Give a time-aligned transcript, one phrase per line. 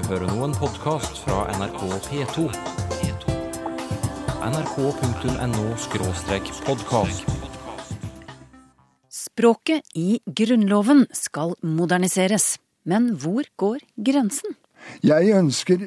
[0.00, 2.44] hører nå en podkast fra NRK P2.
[4.42, 5.64] nrk.no
[6.64, 7.26] podkast.
[9.12, 12.56] Språket i Grunnloven skal moderniseres.
[12.88, 14.56] Men hvor går grensen?
[15.04, 15.84] Jeg ønsker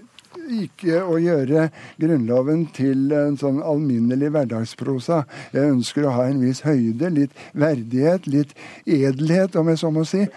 [0.53, 5.23] ikke å gjøre Grunnloven til en sånn alminnelig hverdagsprosa.
[5.55, 8.53] Jeg ønsker å ha en viss høyde, litt verdighet, litt
[8.85, 10.27] edelhet, om jeg så må si.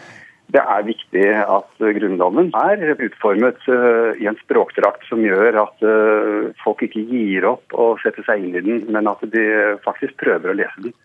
[0.49, 6.49] Det er viktig at Grunnloven er utformet uh, i en språkdrakt som gjør at uh,
[6.63, 9.45] folk ikke gir opp å sette seg inn i den, men at de
[9.85, 10.97] faktisk prøver å lese den.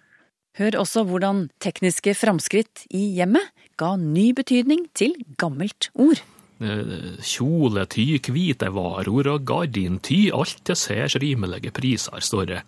[0.60, 3.50] Hør også hvordan tekniske framskritt i hjemmet
[3.82, 6.22] ga ny betydning til gammelt ord.
[6.64, 12.62] Kjoletøy, Kjolety, hvitevaror og gardinty, alt til særs rimelige priser, står det.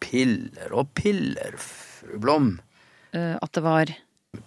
[0.00, 2.52] Piller og piller, fru Blom.
[3.16, 3.90] Eh, at det var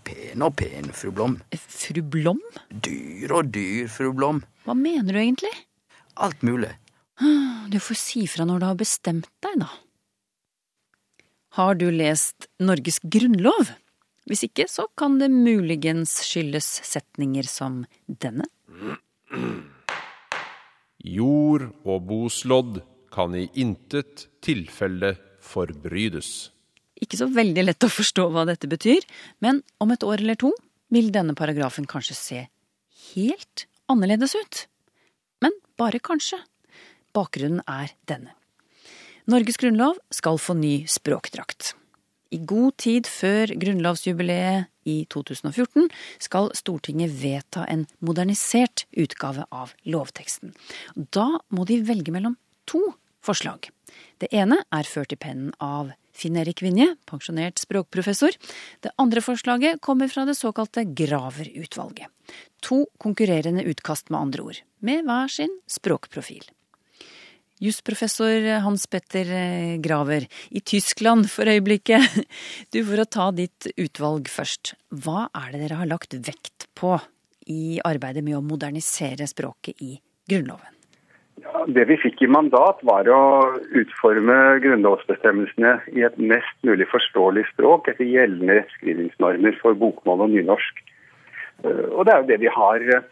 [0.08, 1.38] Pen og pen, fru Blom.
[1.54, 2.40] fru Blom?
[2.72, 4.40] Dyr og dyr, fru Blom.
[4.64, 5.52] Hva mener du egentlig?
[6.16, 6.72] Alt mulig.
[7.70, 9.70] Du får si fra når du har bestemt deg, da.
[11.58, 13.74] Har du lest Norges grunnlov?
[14.30, 18.48] Hvis ikke, så kan det muligens skyldes setninger som denne.
[21.04, 22.80] Jord og boslådd
[23.14, 26.53] kan i intet tilfelle forbrydes.
[27.04, 29.04] Ikke så veldig lett å forstå hva dette betyr,
[29.44, 30.54] men om et år eller to
[30.94, 32.42] vil denne paragrafen kanskje se
[33.14, 34.66] helt annerledes ut.
[35.44, 36.40] Men bare kanskje.
[37.14, 38.34] Bakgrunnen er denne.
[39.30, 41.74] Norges grunnlov skal få ny språkdrakt.
[42.34, 45.86] I god tid før grunnlovsjubileet i 2014
[46.24, 50.56] skal Stortinget vedta en modernisert utgave av lovteksten.
[50.96, 52.36] Da må de velge mellom
[52.68, 52.82] to
[53.24, 53.70] forslag.
[54.20, 58.36] Det ene er ført i pennen av Finn-Erik Vinje, pensjonert språkprofessor.
[58.86, 62.10] Det andre forslaget kommer fra det såkalte Graver-utvalget.
[62.64, 66.46] To konkurrerende utkast, med andre ord, med hver sin språkprofil.
[67.64, 69.30] Jusprofessor Hans Petter
[69.84, 72.04] Graver, i Tyskland for øyeblikket.
[72.74, 74.76] Du, For å ta ditt utvalg først.
[74.92, 76.98] Hva er det dere har lagt vekt på
[77.48, 79.96] i arbeidet med å modernisere språket i
[80.30, 80.83] Grunnloven?
[81.74, 83.22] Det vi fikk i mandat, var å
[83.80, 90.84] utforme grunnlovsbestemmelsene i et mest mulig forståelig språk etter gjeldende rettskrivingsnormer for bokmål og nynorsk.
[91.64, 93.08] Eh, Og det er jo det vi har eh,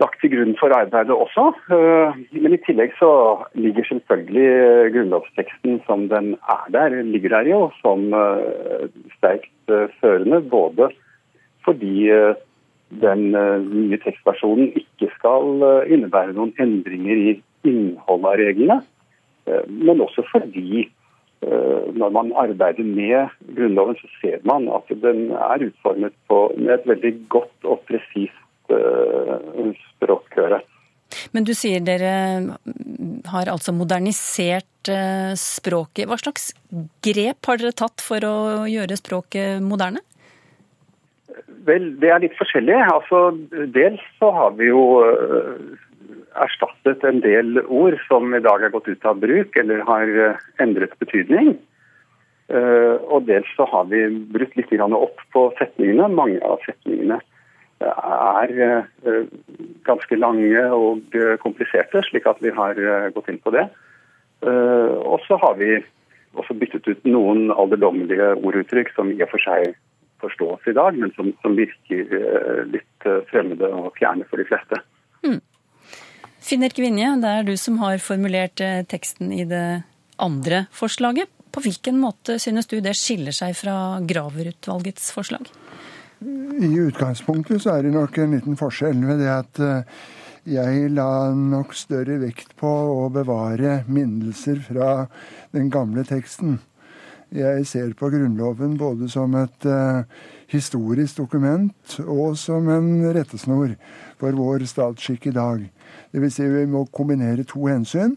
[0.00, 1.46] lagt til grunn for arbeidet også.
[1.74, 3.12] Eh, Men i tillegg så
[3.54, 8.08] ligger selvfølgelig grunnlovsteksten som den er der, ligger der jo som
[9.18, 10.40] sterkt førende.
[10.40, 10.90] Både
[11.64, 12.10] fordi
[13.02, 17.32] den eh, nye tekstversjonen ikke skal eh, innebære noen endringer i
[17.66, 18.76] innholdet av reglene,
[19.48, 20.90] eh, men også fordi
[21.44, 26.86] når man arbeider med Grunnloven, så ser man at den er utformet på, med et
[26.88, 28.72] veldig godt og presist
[29.90, 30.62] språkkøre.
[31.36, 32.14] Men du sier dere
[33.28, 34.88] har altså modernisert
[35.36, 36.08] språket.
[36.08, 36.54] Hva slags
[37.04, 40.00] grep har dere tatt for å gjøre språket moderne?
[41.66, 42.76] Vel, det er litt forskjellig.
[42.92, 43.26] Altså,
[43.74, 45.76] dels så har vi jo øh,
[46.44, 50.42] erstattet en del ord som i dag er gått ut av bruk eller har øh,
[50.62, 51.56] endret betydning.
[52.44, 54.02] Uh, og dels så har vi
[54.34, 56.10] brutt litt opp på setningene.
[56.12, 57.16] Mange av setningene
[57.80, 58.50] er
[59.88, 62.76] ganske lange og kompliserte, slik at vi har
[63.16, 63.64] gått inn på det.
[64.44, 65.80] og så har vi
[66.36, 69.72] også byttet ut noen alderdommelige orduttrykk som i og for seg
[70.24, 74.80] forstås i dag, men som, som virker litt fremmede og fjerne for de fleste.
[75.24, 75.38] Mm.
[76.44, 79.80] Finner Kvinje, det er du som har formulert eh, teksten i det
[80.20, 81.30] andre forslaget.
[81.54, 85.48] På hvilken måte synes du det skiller seg fra Graver-utvalgets forslag?
[86.20, 90.04] I utgangspunktet så er det nok en liten forskjell ved det at eh,
[90.58, 94.90] jeg la nok større vekt på å bevare minnelser fra
[95.56, 96.58] den gamle teksten.
[97.34, 100.06] Jeg ser på Grunnloven både som et uh,
[100.52, 103.74] historisk dokument og som en rettesnor
[104.20, 105.64] for vår statsskikk i dag.
[106.14, 108.14] Vil si vi må kombinere to hensyn.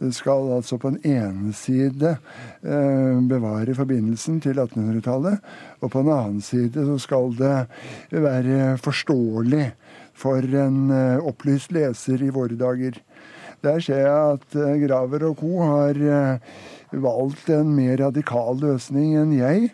[0.00, 2.16] Det skal altså på den ene side
[2.66, 5.38] eh, bevare forbindelsen til 1800-tallet,
[5.80, 7.54] og på den annen side så skal det
[8.10, 9.68] være forståelig
[10.18, 12.98] for en eh, opplyst leser i våre dager.
[13.64, 15.52] Der ser jeg at eh, Graver og co.
[15.62, 16.54] har eh,
[16.92, 19.70] valgt en mer radikal løsning enn jeg.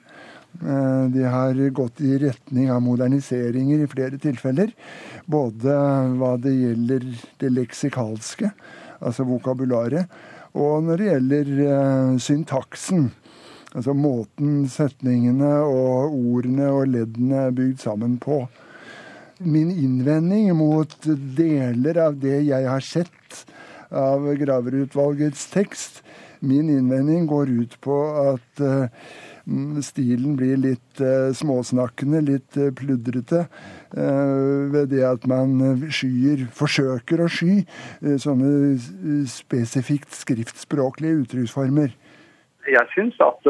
[0.60, 4.70] Eh, De har gått i retning av moderniseringer i flere tilfeller.
[5.26, 5.75] Både
[6.20, 7.08] hva det gjelder
[7.42, 8.52] det leksikalske,
[9.00, 10.06] altså vokabularet,
[10.54, 13.10] og når det gjelder syntaksen.
[13.70, 18.43] Altså måten setningene og ordene og leddene er bygd sammen på.
[19.46, 23.44] Min innvending mot deler av det jeg har sett
[23.90, 26.02] av Graverutvalgets tekst,
[26.40, 27.96] min innvending går ut på
[28.32, 28.87] at eh,
[29.84, 33.46] stilen blir litt eh, småsnakkende, litt eh, pludrete.
[33.90, 35.58] ved det at man
[35.90, 37.64] skyer, forsøker å sky
[38.22, 41.90] sånne spesifikt skriftspråklige uttrykksformer.
[42.70, 43.43] Jeg syns at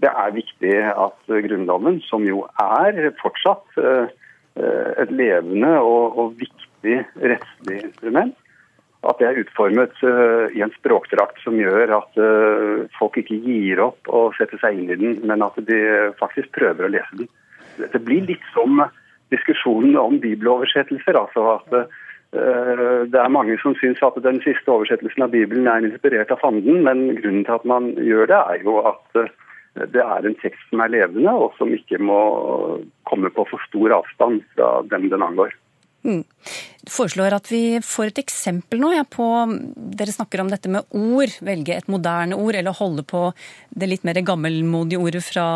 [0.00, 8.32] det er viktig at Grunnloven, som jo er fortsatt et levende og viktig rettslig instrument,
[9.06, 13.82] at det er utformet uh, i en språkdrakt som gjør at uh, folk ikke gir
[13.84, 15.78] opp å sette seg inn i den, men at de
[16.18, 17.30] faktisk prøver å lese den.
[17.78, 18.82] Det blir litt som
[19.30, 21.14] diskusjonen om bibeloversettelser.
[21.14, 25.86] altså at uh, det er mange som syns at den siste oversettelsen av Bibelen er
[25.86, 29.22] inspirert av fanden, men grunnen til at man gjør det, er jo at
[29.94, 32.18] det er en tekst som er levende, og som ikke må
[33.06, 35.54] komme på for stor avstand fra dem den angår.
[36.02, 39.24] Du foreslår at vi får et eksempel nå ja, på
[39.98, 41.32] Dere snakker om dette med ord.
[41.44, 43.24] Velge et moderne ord, eller holde på
[43.68, 45.46] det litt mer gammelmodige ordet fra,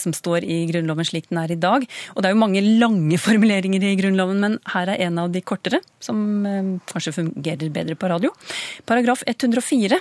[0.00, 1.86] som står i Grunnloven slik den er i dag.
[2.16, 5.44] Og det er jo mange lange formuleringer i Grunnloven, men her er en av de
[5.44, 6.18] kortere, som
[6.48, 8.32] eh, kanskje fungerer bedre på radio.
[8.88, 10.00] Paragraf 104.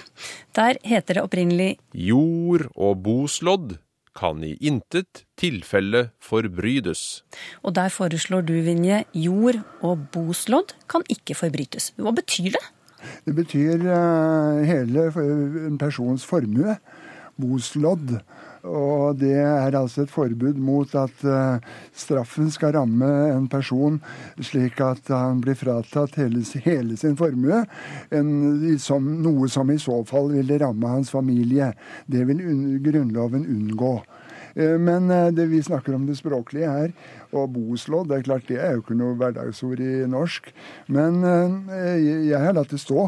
[0.58, 3.78] Der heter det opprinnelig Jord og boslådd
[4.18, 7.24] kan i intet tilfelle forbrydes.
[7.64, 11.92] Og der foreslår du, Vinje, jord og boslådd kan ikke forbrytes.
[11.98, 12.64] Hva betyr det?
[13.26, 15.08] Det betyr eh, hele
[15.68, 16.78] en persons formue.
[17.42, 18.20] Boslodd.
[18.68, 23.98] Og det er altså et forbud mot at eh, straffen skal ramme en person
[24.38, 27.64] slik at han blir fratatt hele, hele sin formue.
[28.14, 28.30] En,
[28.82, 31.72] som, noe som i så fall ville ramme hans familie.
[32.06, 33.96] Det vil un, Grunnloven unngå.
[34.54, 36.94] Eh, Men eh, det vi snakker om det språklige her,
[37.32, 40.52] og boslådd, det er klart det er jo ikke noe hverdagsord i norsk.
[40.92, 41.24] Men
[41.72, 43.08] jeg har latt det stå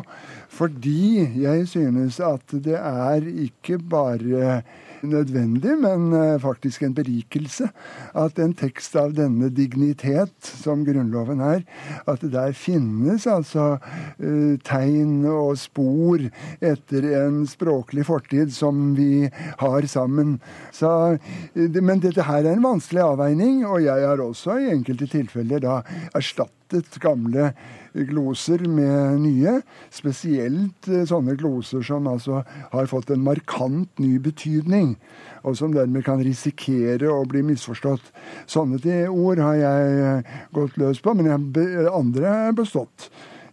[0.54, 4.62] fordi jeg synes at det er ikke bare
[5.04, 7.70] nødvendig, men eh, faktisk en berikelse.
[8.16, 10.34] At en tekst av denne dignitet,
[10.64, 11.64] som Grunnloven er,
[12.08, 13.78] at det der finnes altså
[14.20, 16.24] eh, tegn og spor
[16.64, 19.30] etter en språklig fortid som vi
[19.60, 20.40] har sammen.
[20.72, 21.20] Så,
[21.56, 25.64] eh, men dette her er en vanskelig avveining, og jeg har også i enkelte tilfeller
[25.64, 25.82] da
[26.14, 26.63] erstattet
[27.02, 27.52] gamle
[27.94, 29.58] gloser med nye.
[29.94, 32.42] Spesielt eh, sånne gloser som altså
[32.72, 34.96] har fått en markant ny betydning,
[35.44, 38.10] og som dermed kan risikere å bli misforstått.
[38.50, 38.80] Sånne
[39.10, 43.10] ord har jeg eh, gått løs på, men jeg, andre har bestått.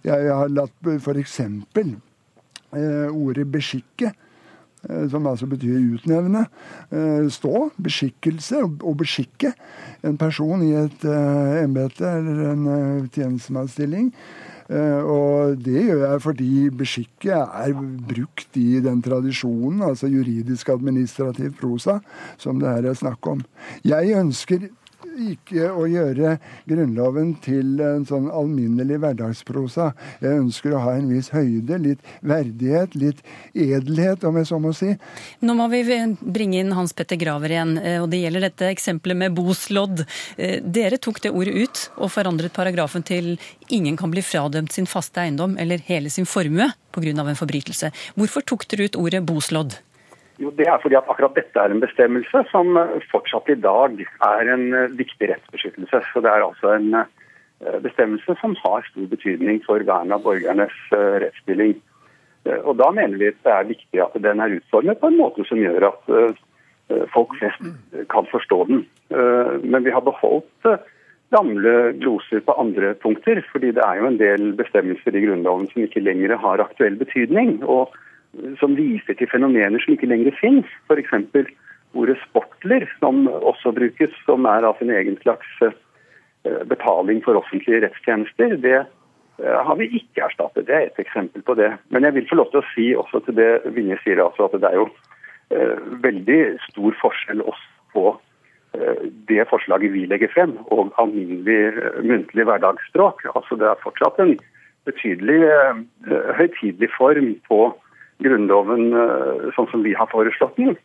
[0.06, 1.40] Jeg har latt f.eks.
[2.70, 4.14] Eh, ordet 'beskikke',
[5.10, 6.46] som altså betyr utnevne,
[6.90, 7.70] eh, stå.
[7.80, 9.52] Beskikkelse og beskikke
[10.06, 14.12] en person i et eh, embete eller en eh, tjenestemannsstilling.
[14.70, 17.74] Eh, og det gjør jeg fordi beskikke er
[18.08, 21.98] brukt i den tradisjonen, altså juridisk-administrativ prosa,
[22.38, 23.42] som det her er snakk om.
[23.84, 24.68] Jeg ønsker
[25.20, 26.36] ikke å gjøre
[26.68, 29.90] Grunnloven til en sånn alminnelig hverdagsprosa.
[30.22, 33.22] Jeg ønsker å ha en viss høyde, litt verdighet, litt
[33.54, 34.94] edelhet, om jeg så må si.
[35.44, 35.82] Nå må vi
[36.20, 40.04] bringe inn Hans Petter Graver igjen, eh, og det gjelder dette eksempelet med boslådd.
[40.36, 43.38] Eh, Dere tok det ordet ut og forandret paragrafen til
[43.68, 47.10] 'ingen kan bli fradømt sin faste eiendom eller hele sin formue pga.
[47.10, 47.92] en forbrytelse'.
[48.16, 49.89] Hvorfor tok dere ut ordet boslådd?
[50.40, 53.98] Jo, Det er fordi at akkurat dette er en bestemmelse som eh, fortsatt i dag
[54.00, 56.00] er en eh, viktig rettsbeskyttelse.
[56.12, 60.76] Så det er altså en eh, bestemmelse som har stor betydning for vern av borgernes
[60.90, 61.76] rettsstilling.
[62.64, 65.44] Og da mener vi at det er viktig at den er utformet på en måte
[65.44, 66.08] som gjør at
[67.12, 67.60] folk flest
[68.08, 68.86] kan forstå den.
[69.62, 70.80] Men vi har beholdt eh,
[71.34, 75.84] gamle gloser på andre punkter, fordi det er jo en del bestemmelser i Grunnloven som
[75.84, 77.60] ikke lenger har aktuell betydning.
[77.62, 77.94] og
[78.60, 80.70] som viser til fenomener som ikke lenger finnes.
[80.86, 81.12] F.eks.
[81.98, 85.74] ordet sportler, som også brukes, som er altså en egen slags eh,
[86.70, 88.56] betaling for offentlige rettstjenester.
[88.62, 90.68] Det eh, har vi ikke erstattet.
[90.68, 91.72] Det er et eksempel på det.
[91.90, 94.58] Men jeg vil få lov til å si også til det Vinje sier, altså at
[94.62, 94.88] det er jo
[95.50, 98.10] eh, veldig stor forskjell også på
[99.26, 103.24] det forslaget vi legger frem, og alminnelig muntlig hverdagsspråk.
[103.34, 104.36] Altså Det er fortsatt en
[104.86, 105.40] betydelig
[106.38, 107.58] høytidelig form på
[108.24, 110.76] Grunnloven eh, sånn som vi har foreslått den.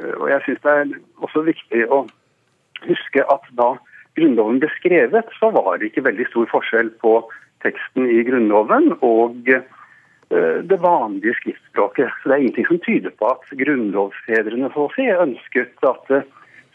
[0.00, 2.04] Eh, Og jeg syns det er også viktig å
[2.86, 3.74] huske at da
[4.16, 7.18] Grunnloven ble skrevet, så var det ikke veldig stor forskjell på
[7.64, 9.66] teksten i Grunnloven og eh,
[10.66, 12.10] det vanlige skriftspråket.
[12.22, 16.10] Så det er ingenting som tyder på at grunnlovsfedrene så å si, ønsket at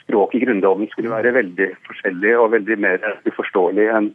[0.03, 4.11] språket i Grunnloven skulle være veldig forskjellig og veldig mer uforståelig enn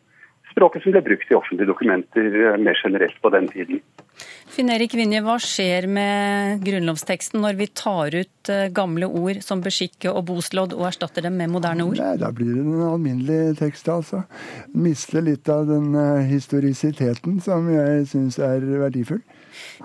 [0.56, 3.82] språket som ble brukt i offentlige dokumenter eh, mer generelt på den tiden.
[4.48, 9.60] Finn Erik Vinje, hva skjer med grunnlovsteksten når vi tar ut eh, gamle ord som
[9.64, 12.00] beskikke og boslodd og erstatter dem med moderne ord?
[12.00, 14.24] Nei, Da blir det en alminnelig tekst, altså.
[14.72, 19.20] Mister litt av den eh, historisiteten som jeg syns er verdifull.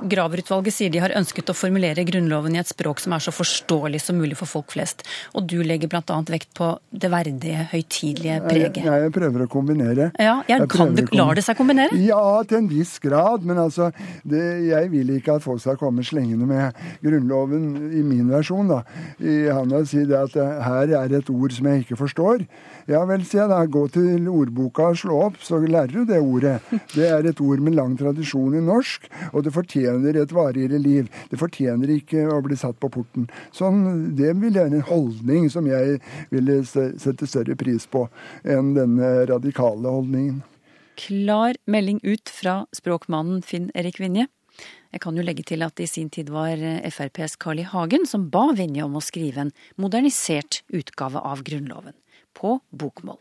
[0.02, 4.02] Graver-utvalget sier de har ønsket å formulere Grunnloven i et språk som er så forståelig
[4.04, 5.06] som mulig for folk flest.
[5.38, 6.20] Og du legger bl.a.
[6.32, 8.82] vekt på det verdige, høytidelige preget.
[8.82, 10.12] jeg, jeg prøver å kombinere.
[10.18, 11.98] Ja, jeg, Jeg kan du, Lar det seg kombinere?
[12.02, 13.46] Ja, til en viss grad.
[13.48, 13.92] Men altså,
[14.28, 18.82] det, jeg vil ikke at folk skal komme slengende med Grunnloven i min versjon, da.
[19.20, 22.46] I handa og si det at eh, her er et ord som jeg ikke forstår.
[22.90, 23.60] Ja vel, sier jeg da.
[23.72, 26.58] Gå til ordboka og slå opp, så lærer du det ordet.
[26.96, 31.10] Det er et ord med lang tradisjon i norsk, og det fortjener et varigere liv.
[31.30, 33.30] Det fortjener ikke å bli satt på porten.
[33.56, 36.00] Sånn, Det vil være en holdning som jeg
[36.32, 38.08] ville sette større pris på
[38.44, 40.42] enn denne radikale holdningen.
[41.00, 44.28] Klar melding ut fra språkmannen Finn Erik Vinje.
[44.92, 46.60] Jeg kan jo legge til at det i sin tid var
[46.92, 47.66] FrPs Carl I.
[47.72, 51.96] Hagen som ba Vinje om å skrive en modernisert utgave av Grunnloven,
[52.38, 53.20] på bokmål.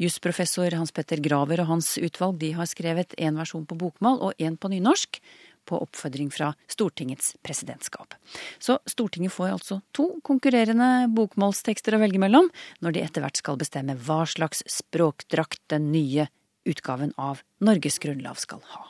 [0.00, 4.40] Jusprofessor Hans Petter Graver og hans utvalg de har skrevet en versjon på bokmål og
[4.42, 5.20] en på nynorsk,
[5.64, 8.14] på oppfordring fra Stortingets presidentskap.
[8.58, 12.50] Så Stortinget får altså to konkurrerende bokmålstekster å velge mellom,
[12.84, 16.28] når de etter hvert skal bestemme hva slags språkdrakt den nye
[16.68, 18.88] utgaven av Norges grunnlov skal ha.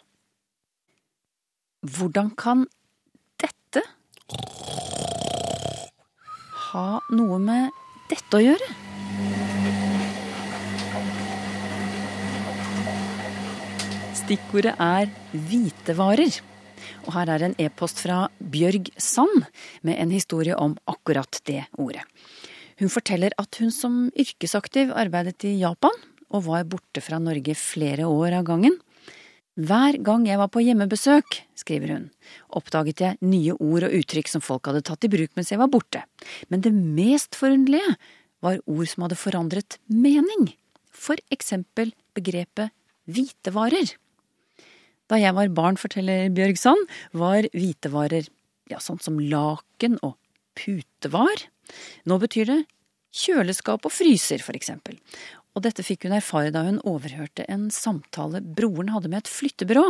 [1.84, 2.64] Hvordan kan
[3.42, 3.84] dette
[6.70, 8.83] ha noe med dette å gjøre?
[14.24, 16.38] Stikkordet er hvitevarer.
[17.04, 19.42] Og her er en e-post fra Bjørg Sand
[19.84, 22.00] med en historie om akkurat det ordet.
[22.80, 25.92] Hun forteller at hun som yrkesaktiv arbeidet i Japan,
[26.32, 28.78] og var borte fra Norge flere år av gangen.
[29.60, 32.06] Hver gang jeg var på hjemmebesøk, skriver hun,
[32.48, 35.68] oppdaget jeg nye ord og uttrykk som folk hadde tatt i bruk mens jeg var
[35.68, 36.00] borte.
[36.48, 37.92] Men det mest forunderlige
[38.40, 40.48] var ord som hadde forandret mening.
[40.88, 42.72] For eksempel begrepet
[43.04, 43.92] hvitevarer.
[45.10, 48.28] Da jeg var barn, forteller Bjørg Sand, var hvitevarer
[48.72, 50.16] ja, sånn som laken og
[50.56, 51.44] putevar.
[52.08, 52.60] Nå betyr det
[53.14, 54.96] kjøleskap og fryser, for eksempel.
[55.54, 59.86] Og dette fikk hun erfare da hun overhørte en samtale broren hadde med et flyttebyrå.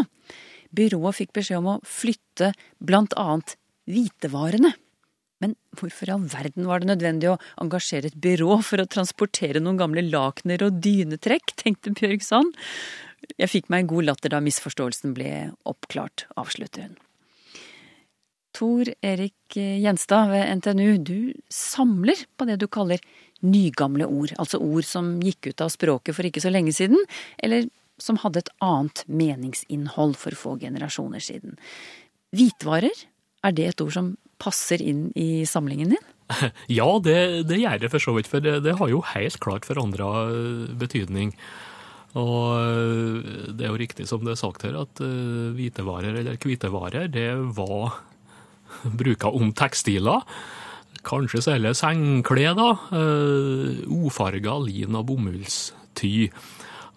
[0.75, 2.53] Byrået fikk beskjed om å flytte
[2.83, 3.55] blant annet
[3.89, 4.75] hvitevarene.
[5.43, 9.61] Men hvorfor i all verden var det nødvendig å engasjere et byrå for å transportere
[9.63, 12.55] noen gamle lakener og dynetrekk, tenkte Bjørg Sand.
[13.41, 15.33] Jeg fikk meg en god latter da misforståelsen ble
[15.69, 16.97] oppklart, avslutter hun.
[18.55, 21.19] Tor Erik Gjenstad ved NTNU, du
[21.51, 23.03] samler på det du kaller
[23.45, 27.03] nygamle ord, altså ord som gikk ut av språket for ikke så lenge siden,
[27.43, 27.67] eller
[28.01, 31.59] som hadde et annet meningsinnhold for få generasjoner siden.
[32.35, 33.05] Hvitvarer,
[33.45, 36.11] er det et ord som passer inn i samlingen din?
[36.73, 39.67] Ja, det, det gjør det for så vidt, for det, det har jo helt klart
[39.69, 40.31] forandra
[40.81, 41.35] betydning.
[42.21, 46.39] Og eh, det er jo riktig som det er sagt her, at eh, hvitevarer eller
[46.41, 47.99] hvitevarer, det var
[49.01, 50.23] bruka om tekstiler.
[51.05, 52.69] Kanskje særlig sengklær, da.
[53.93, 56.31] ofarga lin og bomullsty.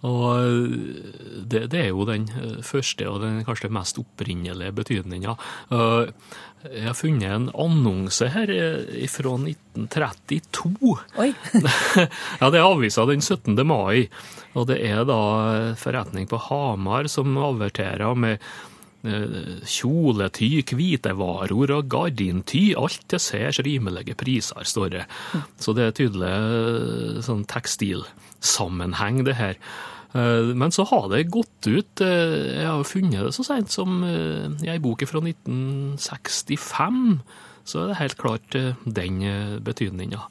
[0.06, 0.76] Og
[1.50, 2.28] det, det, er jo den
[2.66, 5.34] første og den kanskje mest opprinnelige betydninga.
[5.72, 6.06] Uh,
[6.68, 8.52] jeg har funnet en annonse her
[9.14, 10.94] fra 1932.
[11.22, 11.30] Oi!
[12.42, 13.58] ja, det er avisa den 17.
[13.66, 14.08] mai.
[14.58, 15.20] Og det er da
[15.80, 18.42] forretning på Hamar som averterer med
[19.68, 22.72] kjolety, hvitevarer og gardinty.
[22.78, 25.04] Alt til særs rimelige priser, står det.
[25.62, 29.62] Så det er tydelig sånn tekstilsammenheng, det her.
[30.18, 34.80] Men så har det gått ut Jeg har funnet det så sent som i ei
[34.82, 37.20] bok fra 1965.
[37.68, 39.20] Så er det helt klart den
[39.66, 40.24] betydninga.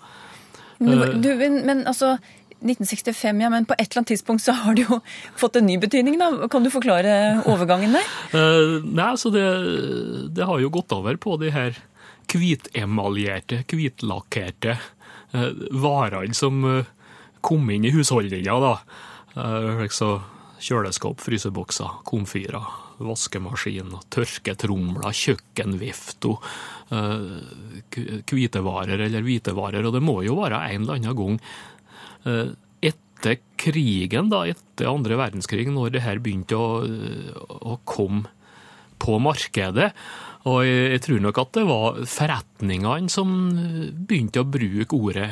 [0.78, 2.16] Men, du, men altså
[2.64, 5.00] 1965, ja, men på et eller annet tidspunkt så har det jo
[5.36, 6.48] fått en ny betydning, da.
[6.52, 8.06] Kan du forklare overgangen der?
[8.32, 9.44] Uh, nei, så det,
[10.36, 11.76] det, har jo gått over på de her
[12.32, 16.88] hvitemaljerte, hvitlakkerte uh, varene som uh,
[17.44, 18.72] kom inn i husholdninga, da.
[19.94, 20.08] så
[20.58, 22.64] kjøleskap, frysebokser, komfyrer,
[22.98, 26.32] vaskemaskin, tørketromler, kjøkkenvifto,
[28.32, 29.86] hvitevarer eller hvitevarer.
[29.86, 31.38] Og det må jo være en eller annen gang
[32.26, 36.82] etter krigen, da, etter andre verdenskrig, når det her begynte å,
[37.46, 38.26] å komme
[39.02, 39.92] på markedet.
[40.46, 43.50] Og jeg, tror nok at det var forretningene som
[44.06, 45.26] begynte å bruke ordet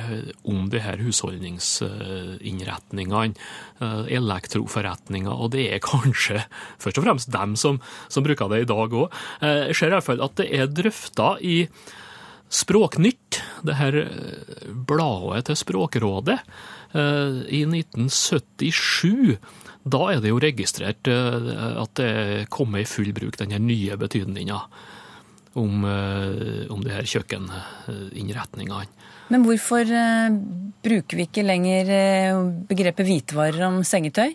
[0.50, 3.34] om de her husholdningsinnretningene,
[3.78, 6.42] eh, elektroforretninger, og det er kanskje
[6.82, 7.74] først og fremst dem som,
[8.10, 9.06] som bruker det i dag òg.
[9.44, 11.68] Jeg ser i hvert fall at det er drøfta i
[12.54, 19.36] Språknytt, det her eh, bladet til Språkrådet, eh, i 1977.
[19.84, 24.60] Da er det jo registrert at det kommer i full bruk, den her nye betydninga
[25.54, 28.86] om, eh, om de her kjøkkeninnretningene.
[29.32, 30.36] Men hvorfor eh,
[30.84, 34.34] bruker vi ikke lenger eh, begrepet hvitvarer om sengetøy?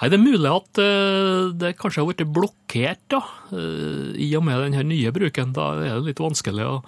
[0.00, 3.22] Nei, Det er mulig at eh, det kanskje har blitt blokkert da,
[3.52, 5.54] eh, i og med den her nye bruken.
[5.56, 6.78] Da er det litt vanskelig å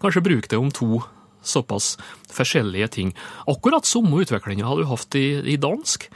[0.00, 1.02] kanskje bruke det om to
[1.42, 1.96] såpass
[2.30, 3.14] forskjellige ting.
[3.50, 6.08] Akkurat samme utviklinga har du hatt i, i dansk.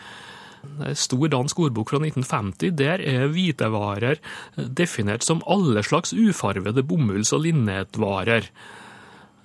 [0.96, 2.70] Stor dansk ordbok fra 1950.
[2.78, 4.20] Der er hvitevarer
[4.56, 8.48] definert som alle slags ufarvede bomulls- og linnetvarer.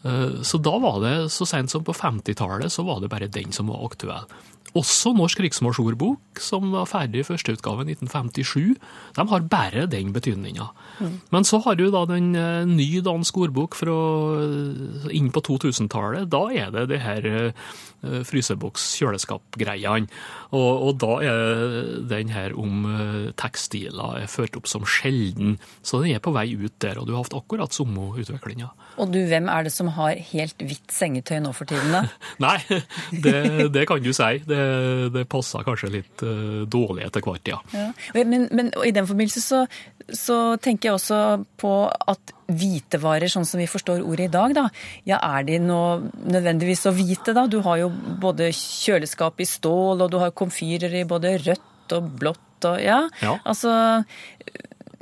[0.04, 3.52] Eh, Så da var det, så sent som på 50-tallet, så var det bare den
[3.52, 4.26] som var aktuell.
[4.78, 8.76] Også Norsk riksmålsordbok, som var ferdig i førsteutgave i 1957,
[9.18, 10.70] de har bare den betydninga.
[11.34, 12.32] Men så har du da den
[12.70, 13.96] nye dansk ordbok fra
[14.44, 16.30] eh, inn på 2000-tallet.
[16.32, 17.54] Da er det det her eh,
[18.30, 20.10] fryseboks-kjøleskap-greiene.
[20.56, 21.44] Og, og da er
[22.10, 25.58] den her om eh, tekstiler er ført opp som sjelden.
[25.82, 28.72] Så den er på vei ut der, og du har hatt akkurat samme utviklinga.
[29.00, 32.06] Og du, hvem er det som har helt hvitt sengetøy nå for tiden, da?
[32.46, 32.58] Nei,
[33.12, 34.32] det, det kan du si.
[34.50, 34.59] Det,
[35.14, 37.60] det passer kanskje litt eh, dårlig etter hvert, ja.
[37.74, 37.88] Ja.
[38.18, 39.64] Men, men i den forbindelse så,
[40.16, 41.22] så tenker jeg også
[41.60, 44.68] på at hvitevarer, sånn som vi forstår ordet i dag, da,
[45.10, 45.82] ja, er de nå
[46.26, 47.46] nødvendigvis så hvite, da?
[47.52, 52.14] Du har jo både kjøleskap i stål, og du har komfyrer i både rødt og
[52.22, 53.06] blått og ja.
[53.24, 53.38] Ja.
[53.48, 53.72] Altså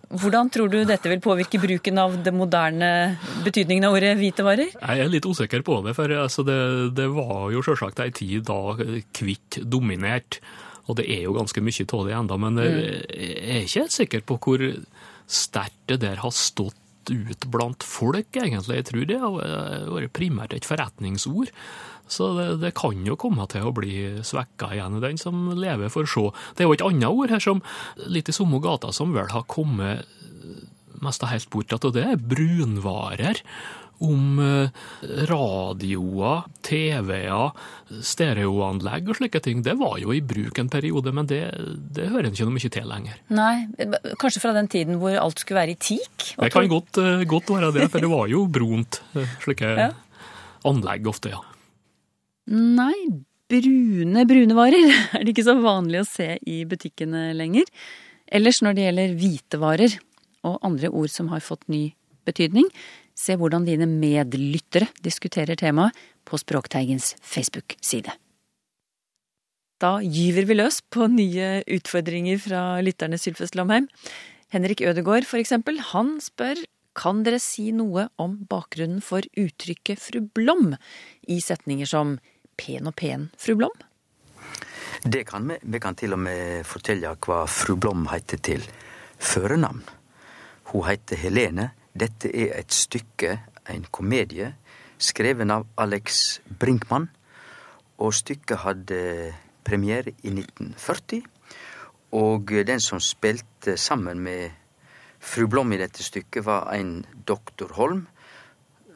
[0.07, 2.91] hvordan tror du dette vil påvirke bruken av det moderne
[3.43, 4.71] betydningen av ordet hvite varer?
[4.71, 6.59] Jeg er litt usikker på det, for altså det,
[6.95, 8.77] det var jo selvsagt ei tid da
[9.17, 10.39] kvitt dominert.
[10.87, 14.23] Og det er jo ganske mye av det enda, men jeg er ikke helt sikker
[14.23, 14.63] på hvor
[15.27, 16.79] sterkt det der har stått
[17.11, 18.81] ut blant folk, egentlig.
[18.81, 19.37] Jeg tror det har
[19.91, 21.51] vært primært et forretningsord.
[22.07, 26.07] Så det, det kan jo komme til å bli svekka igjen, den som lever får
[26.11, 26.27] se.
[26.55, 27.63] Det er jo et annet ord her som
[28.07, 30.07] litt i samme gata som vel har kommet
[31.03, 33.43] mest helt bort og det er brunvarer.
[34.03, 34.69] Om eh,
[35.29, 37.51] radioer, TV-er,
[38.05, 39.63] stereoanlegg og slike ting.
[39.65, 41.41] Det var jo i bruk en periode, men det,
[41.95, 43.19] det hører en ikke noe mye til lenger.
[43.33, 43.53] Nei,
[44.21, 46.27] kanskje fra den tiden hvor alt skulle være i teak?
[46.37, 49.89] Det kan godt, eh, godt være det, for det var jo brunt, eh, slike Ja.
[50.67, 51.41] anlegg ofte, ja.
[52.53, 52.93] Nei,
[53.51, 57.65] brune brunevarer er det ikke så vanlig å se i butikkene lenger.
[58.27, 59.97] Ellers når det gjelder hvitevarer
[60.47, 61.89] og andre ord som har fått ny
[62.27, 62.67] betydning,
[63.17, 65.95] se hvordan dine medlyttere diskuterer temaet
[66.27, 68.13] på Språkteigens Facebook-side.
[69.81, 73.85] Da gyver vi løs på nye utfordringer fra lytterne Sylfest Lomheim.
[74.53, 76.63] Henrik Ødegaard, for eksempel, han spør
[76.97, 80.73] kan dere si noe om bakgrunnen for uttrykket fru Blom
[81.29, 82.15] i setninger som
[82.57, 83.75] pen og pen, fru Blom?
[85.05, 85.59] Det kan vi.
[85.61, 88.65] Vi kan til og med fortelle hva fru Blom heter til
[89.21, 89.83] førernavn.
[90.71, 91.69] Hun heter Helene.
[91.97, 94.51] Dette er et stykke, en komedie,
[95.01, 97.07] skreven av Alex Brinkmann.
[97.97, 98.99] Og stykket hadde
[99.65, 101.23] premiere i 1940.
[102.17, 104.51] Og den som spilte sammen med
[105.19, 108.05] fru Blom i dette stykket, var en doktor Holm.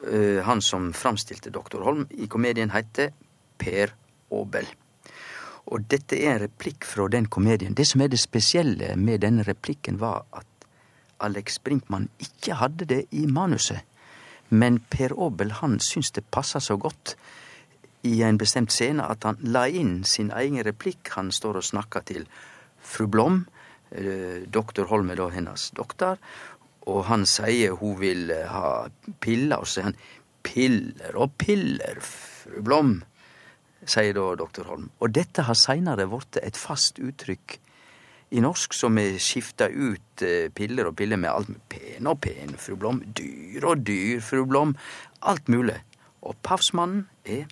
[0.06, 3.10] Eh, Han som framstilte doktor Holm i komedien, heter
[3.58, 3.94] Per
[4.30, 4.66] Aabel.
[5.66, 7.74] Og dette er en replikk fra den komedien.
[7.74, 10.46] Det som er det spesielle med denne replikken, var at
[11.22, 13.82] Alex Brinkmann ikke hadde det i manuset.
[14.50, 17.14] Men Per Aabel han syntes det passa så godt
[18.04, 21.14] i en bestemt scene at han la inn sin egen replikk.
[21.16, 22.26] Han står og snakker til
[22.82, 23.46] fru Blom.
[23.90, 26.18] eh, Doktor Holm er da hennes doktor.
[26.86, 28.88] Og han sier hun vil eh, ha
[29.20, 29.98] piller, og så sier han
[30.42, 32.96] piller og piller, fru Blom
[33.86, 34.90] sier da doktor Holm.
[35.00, 37.58] Og dette har seinere blitt et fast uttrykk
[38.32, 42.20] i norsk, som vi skifta ut eh, piller og piller med alt med pen og
[42.24, 44.74] pen, fru Blom, dyr og dyr, fru Blom,
[45.20, 45.76] alt mulig.
[46.24, 47.44] Og pavsmannen er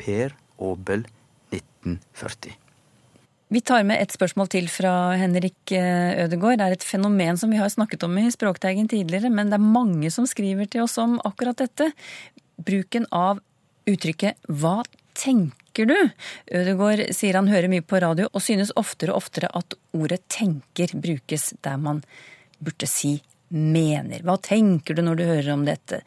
[0.00, 1.04] Per Aabel
[1.52, 2.56] 1940.
[3.52, 6.56] Vi tar med et spørsmål til fra Henrik eh, Ødegaard.
[6.62, 9.72] Det er et fenomen som vi har snakket om i Språkteigen tidligere, men det er
[9.74, 11.90] mange som skriver til oss om akkurat dette.
[12.56, 13.42] Bruken av
[13.84, 14.80] uttrykket 'hva
[15.22, 16.10] tenker du?'
[16.52, 20.96] Ødegaard sier han hører mye på radio, og synes oftere og oftere at ordet 'tenker'
[20.98, 22.02] brukes der man
[22.58, 23.20] burde si
[23.52, 24.22] mener.
[24.24, 26.00] Hva tenker du når du hører om dette?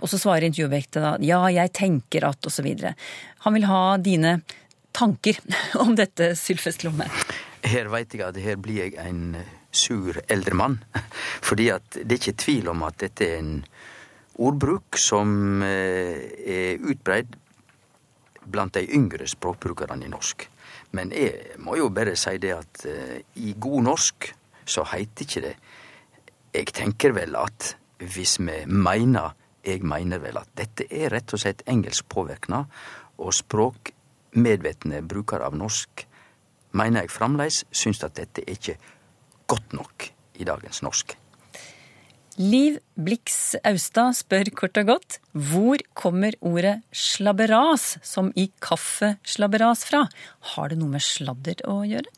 [0.00, 2.68] Og så svarer intervjuobjektet da ja, jeg tenker at osv.
[3.46, 4.40] Han vil ha dine
[4.92, 5.40] tanker
[5.82, 7.08] om dette, Sylfest Lomme.
[7.64, 9.38] Her veit jeg at her blir jeg en
[9.72, 10.78] sur eldre mann.
[11.48, 13.54] Fordi at det er ikke tvil om at dette er en
[14.42, 17.36] ordbruk som eh, er utbreid
[18.44, 20.48] blant de yngre språkbrukerne i norsk.
[20.96, 24.32] Men jeg må jo bare si det at uh, i god norsk
[24.64, 25.54] så heiter ikke det
[26.54, 31.38] Jeg tenker vel at hvis vi meiner Jeg mener vel at dette er rett og
[31.38, 32.64] slett engelsk påvirkna,
[33.22, 36.02] og språkmedvetne brukere av norsk
[36.72, 38.76] mener jeg fremdeles syns at dette er ikke
[39.46, 40.08] godt nok
[40.42, 41.14] i dagens norsk.
[42.40, 50.06] Liv Blix Austad spør kort og godt hvor kommer ordet slabberas, som i kaffeslabberas, fra?
[50.54, 52.08] Har det noe med sladder å gjøre?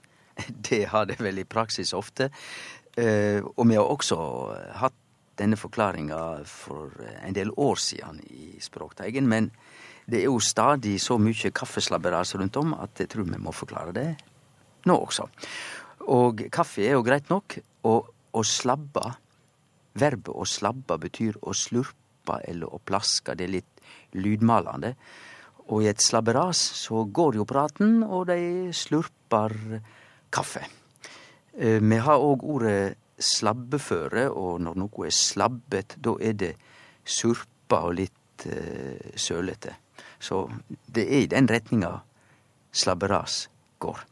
[0.68, 2.30] Det har det vel i praksis ofte.
[2.98, 4.18] Eh, og vi har også
[4.78, 5.00] hatt
[5.38, 9.26] denne forklaringa for en del år siden i Språkteigen.
[9.30, 9.50] Men
[10.06, 13.94] det er jo stadig så mye kaffeslabberas rundt om at jeg tror vi må forklare
[13.96, 14.08] det
[14.86, 15.26] nå også.
[16.14, 17.58] Og kaffe er jo greit nok.
[17.88, 19.12] Og å slabbe
[19.94, 23.36] Verbet å slabbe betyr å slurpe eller å plaske.
[23.36, 23.84] Det er litt
[24.18, 24.94] lydmalende.
[25.70, 29.54] Og i et slabberas så går jo praten, og de slurper
[30.34, 30.64] kaffe.
[31.54, 36.52] Me vi har òg ordet slabbeføre, og når noe er slabbet, da er det
[37.04, 39.76] surpa og litt uh, sølete.
[40.18, 41.92] Så det er i den retninga
[42.74, 43.44] slabberas
[43.78, 44.02] går.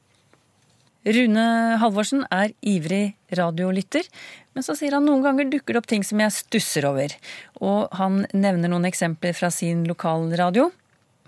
[1.03, 1.45] Rune
[1.83, 4.07] Halvorsen er ivrig radiolytter,
[4.55, 7.15] men så sier han noen ganger dukker det opp ting som jeg stusser over.
[7.59, 10.69] Og han nevner noen eksempler fra sin lokalradio.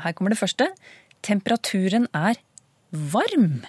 [0.04, 0.68] Her kommer det første.
[1.26, 2.38] Temperaturen er
[2.94, 3.64] varm.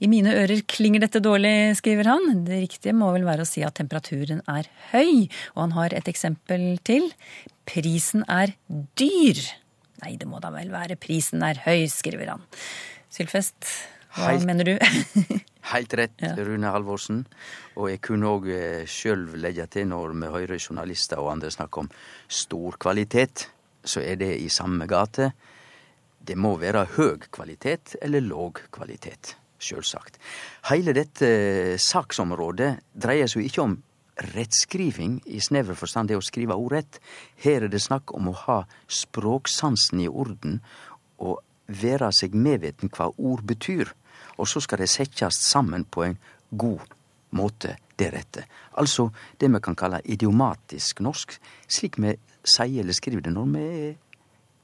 [0.00, 2.44] I mine ører klinger dette dårlig, skriver han.
[2.46, 6.08] Det riktige må vel være å si at temperaturen er høy, og han har et
[6.08, 7.10] eksempel til.
[7.68, 8.54] Prisen er
[8.96, 9.42] dyr.
[10.00, 12.46] Nei, det må da vel være prisen er høy, skriver han.
[13.12, 13.66] Sylfest,
[14.16, 14.74] hva Helt- mener du?
[15.72, 17.24] helt rett, Rune Halvorsen.
[17.78, 18.48] Og jeg kunne òg
[18.90, 21.90] sjøl legge til, når vi hører journalister og andre snakke om
[22.26, 23.48] stor kvalitet,
[23.84, 25.30] så er det i samme gate.
[26.20, 30.18] Det må være høg kvalitet eller låg kvalitet, sjølsagt.
[30.68, 33.78] Hele dette saksområdet dreier seg ikke om
[34.34, 36.98] rettskriving i snever forstand, det å skrive ordrett.
[37.40, 38.58] Her er det snakk om å ha
[38.90, 40.60] språksansen i orden
[41.20, 43.94] og være seg medveten hva ord betyr.
[44.40, 46.16] Og så skal det settast sammen på en
[46.50, 46.96] god
[47.36, 48.46] måte deretter.
[48.80, 51.36] Altså det vi kan kalle idiomatisk norsk,
[51.68, 53.92] slik vi sier eller skriver det når vi er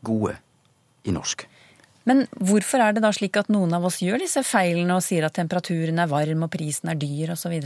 [0.06, 0.36] gode
[1.04, 1.46] i norsk.
[2.06, 5.26] Men hvorfor er det da slik at noen av oss gjør disse feilene og sier
[5.26, 7.56] at temperaturen er varm og prisen er dyr osv.?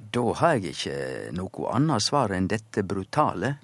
[0.00, 0.98] Da har jeg ikke
[1.36, 3.58] noe annet svar enn dette brutale,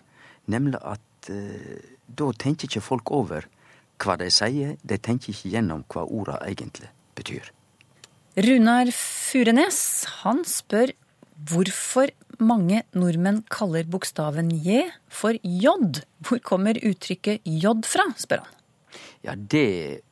[0.53, 3.49] nemlig at eh, da tenker ikke folk over
[4.05, 7.49] hva de sier, de tenker ikke gjennom hva orda egentlig betyr.
[8.37, 9.79] Runar Furenes
[10.21, 10.91] han spør
[11.49, 15.73] hvorfor mange nordmenn kaller bokstaven J for J.
[16.21, 18.53] Hvor kommer uttrykket J fra, spør han.
[19.25, 20.03] Ja, det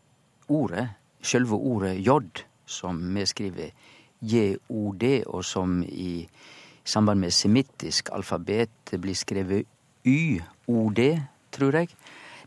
[0.49, 0.87] ordet,
[1.21, 2.17] sjølve ordet J,
[2.65, 3.77] som vi skriver
[4.25, 6.25] JOD, og som i
[6.81, 9.69] samband med semittisk alfabet blir skrevet
[10.09, 11.05] YOD,
[11.53, 11.93] tror jeg,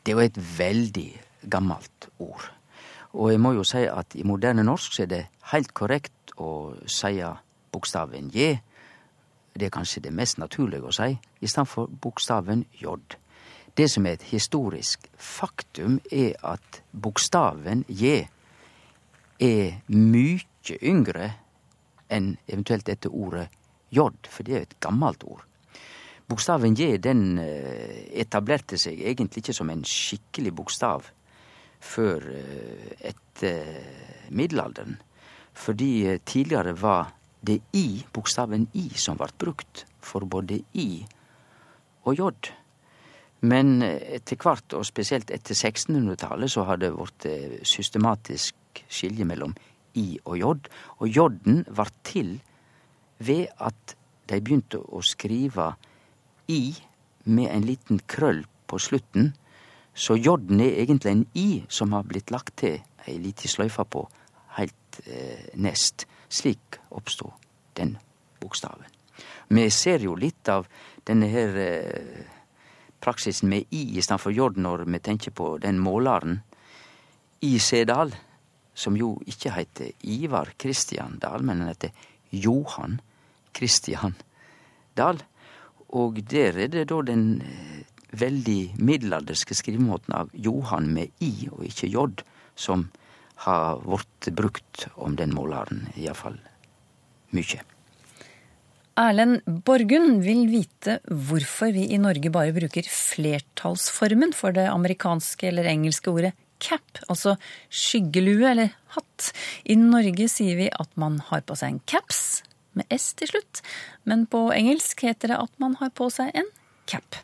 [0.02, 1.10] det er jo et veldig
[1.54, 2.57] gammelt ord.
[3.14, 6.76] Og jeg må jo si at i moderne norsk så er det helt korrekt å
[6.90, 7.22] si
[7.72, 8.58] bokstaven J.
[9.58, 12.98] Det er kanskje det mest naturlige å si, i stedet for bokstaven J.
[13.78, 18.28] Det som er et historisk faktum, er at bokstaven J
[19.40, 21.32] er mykje yngre
[22.10, 23.48] enn eventuelt dette ordet
[23.94, 25.44] J, for det er et gammelt ord.
[26.28, 31.06] Bokstaven J den eh, etablerte seg egentlig ikke som en skikkelig bokstav
[31.80, 34.98] før eh, etter middelalderen.
[35.58, 37.14] Fordi eh, tidligere var
[37.48, 41.06] det I, bokstaven I, som ble brukt for både I
[42.08, 42.32] og J.
[43.48, 47.28] Men etter hvert, og spesielt etter 1600-tallet, så har det blitt
[47.68, 49.54] systematisk skilje mellom
[49.94, 50.54] I og J.
[50.98, 52.40] Og J-en var til
[53.20, 53.96] ved at
[54.28, 55.72] de begynte å skrive
[56.52, 56.76] I
[57.28, 59.34] med en liten krøll på slutten.
[59.98, 64.04] Så J-en er egentlig en I som har blitt lagt til ei lita sløyfe på
[64.58, 66.06] heilt eh, nest.
[66.30, 67.34] Slik oppstod
[67.80, 67.96] den
[68.42, 68.86] bokstaven.
[69.50, 70.68] Vi ser jo litt av
[71.08, 72.28] denne her eh,
[73.02, 76.42] praksisen med I istedenfor J når vi tenker på den målaren
[77.42, 78.14] i Sedal,
[78.78, 81.94] som jo ikke heter Ivar Kristian Dahl, men han heter
[82.30, 83.00] Johan
[83.56, 84.14] Kristian
[84.98, 85.24] Dahl.
[85.90, 91.66] Og der er det da den eh, veldig middelalderske skrivemåten av Johan med i og
[91.68, 92.06] ikke j,
[92.56, 92.88] som
[93.46, 96.40] har blitt brukt om den målaren, iallfall
[97.36, 97.62] mykje.
[98.98, 105.70] Erlend Borgund vil vite hvorfor vi i Norge bare bruker flertallsformen for det amerikanske eller
[105.70, 107.36] engelske ordet cap, altså
[107.70, 109.30] skyggelue eller hatt.
[109.70, 112.42] I Norge sier vi at man har på seg en caps,
[112.78, 113.62] med S til slutt,
[114.06, 116.50] men på engelsk heter det at man har på seg en
[116.90, 117.22] cap.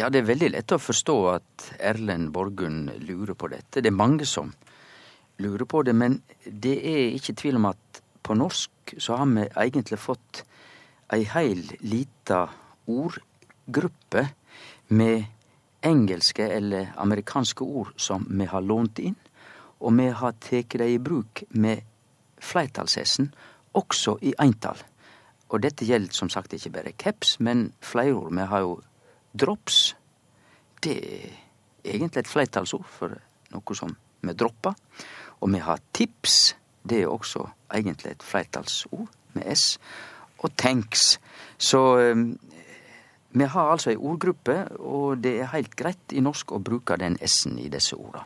[0.00, 3.82] Ja, det er veldig lett å forstå at Erlend Borgund lurer på dette.
[3.82, 4.48] Det er mange som
[5.44, 6.14] lurer på det, men
[6.46, 10.40] det er ikke tvil om at på norsk så har vi egentlig fått
[11.12, 12.46] ei heil lita
[12.88, 14.24] ordgruppe
[14.96, 15.28] med
[15.84, 19.18] engelske eller amerikanske ord som vi har lånt inn,
[19.84, 21.84] og vi har tatt dem i bruk med
[22.40, 23.34] fleirtalsessen
[23.76, 24.80] også i eintal.
[25.52, 28.32] Og dette gjelder som sagt ikke bare caps, men flere ord.
[28.32, 28.78] Vi har jo
[29.32, 29.96] drops.
[30.82, 31.34] Det er
[31.84, 33.16] egentlig et fleirtalsord for
[33.54, 34.76] noe som vi dropper.
[35.40, 36.54] Og vi har tips.
[36.82, 39.78] Det er også egentlig et fleirtalsord med S.
[40.40, 41.18] Og tanks.
[41.58, 41.80] Så
[42.12, 42.32] um,
[43.30, 47.18] vi har altså ei ordgruppe, og det er heilt greit i norsk å bruke den
[47.22, 48.24] S-en i disse orda.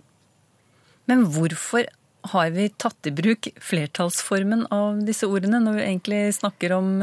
[1.11, 1.85] Men hvorfor
[2.33, 6.95] har vi tatt i bruk flertallsformen av disse ordene, når vi egentlig snakker om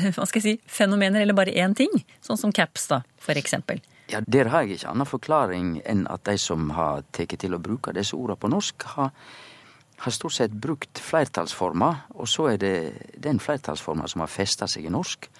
[0.40, 0.56] jeg si,
[1.22, 1.92] eller bare én ting?
[2.24, 3.02] Sånn som caps, da,
[3.40, 3.82] eksempel.
[4.10, 7.62] Ja, Der har jeg ikke annen forklaring enn at de som har tatt til å
[7.62, 9.12] bruke disse ordene på norsk, har,
[10.02, 12.74] har stort sett brukt flertallsformer, og så er det
[13.22, 15.30] den flertallsforma som har festa seg i norsk.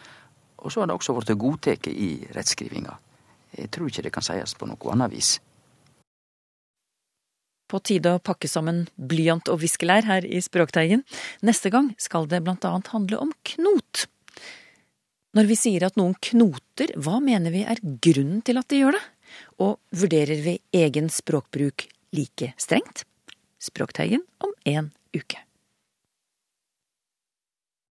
[0.60, 2.94] Og så har det også blitt godtatt i rettskrivinga.
[3.56, 5.38] Jeg tror ikke det kan sies på noe annet vis.
[7.70, 11.04] På tide å pakke sammen blyant og viskelær her i Språkteigen.
[11.46, 14.08] Neste gang skal det blant annet handle om knot.
[15.38, 18.98] Når vi sier at noen knoter, hva mener vi er grunnen til at de gjør
[18.98, 19.04] det?
[19.62, 23.04] Og vurderer vi egen språkbruk like strengt?
[23.62, 25.38] Språkteigen om en uke.